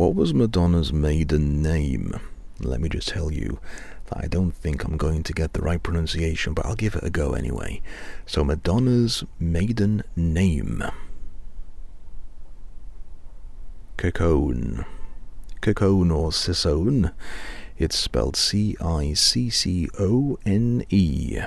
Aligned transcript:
What 0.00 0.14
was 0.14 0.32
Madonna's 0.32 0.94
maiden 0.94 1.62
name? 1.62 2.18
Let 2.58 2.80
me 2.80 2.88
just 2.88 3.08
tell 3.08 3.30
you 3.30 3.60
that 4.06 4.24
I 4.24 4.28
don't 4.28 4.52
think 4.52 4.82
I'm 4.82 4.96
going 4.96 5.22
to 5.24 5.34
get 5.34 5.52
the 5.52 5.60
right 5.60 5.82
pronunciation, 5.82 6.54
but 6.54 6.64
I'll 6.64 6.74
give 6.74 6.94
it 6.94 7.04
a 7.04 7.10
go 7.10 7.34
anyway. 7.34 7.82
So, 8.24 8.42
Madonna's 8.42 9.24
maiden 9.38 10.02
name. 10.16 10.82
Ciccone. 13.98 14.86
Ciccone 15.60 16.16
or 16.16 16.30
Cicone. 16.30 17.12
It's 17.76 17.98
spelled 17.98 18.36
C 18.36 18.78
I 18.80 19.12
C 19.12 19.50
C 19.50 19.90
O 19.98 20.38
N 20.46 20.82
E. 20.88 21.40